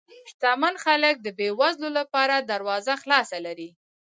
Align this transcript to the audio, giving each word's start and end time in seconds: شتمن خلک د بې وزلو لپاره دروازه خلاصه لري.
شتمن 0.29 0.75
خلک 0.85 1.15
د 1.21 1.27
بې 1.37 1.49
وزلو 1.59 1.89
لپاره 1.99 2.35
دروازه 2.49 2.93
خلاصه 3.03 3.37
لري. 3.45 3.69